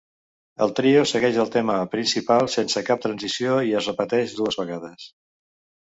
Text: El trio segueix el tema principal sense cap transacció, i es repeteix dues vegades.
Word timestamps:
El 0.65 0.71
trio 0.79 1.03
segueix 1.11 1.37
el 1.43 1.51
tema 1.57 1.75
principal 1.93 2.49
sense 2.55 2.85
cap 2.91 3.05
transacció, 3.07 3.61
i 3.73 3.79
es 3.83 3.93
repeteix 3.95 4.39
dues 4.43 4.63
vegades. 4.65 5.11